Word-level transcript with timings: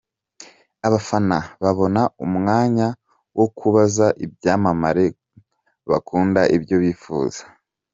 Abafana 0.87 1.37
babona 1.63 2.01
umwanya 2.25 2.87
wo 3.37 3.47
kubaza 3.57 4.05
ibyamamare 4.25 5.05
bakunda 5.89 6.41
ibyo 6.55 6.75
bifuza. 6.83 7.43